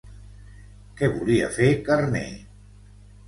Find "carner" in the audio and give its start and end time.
1.89-2.25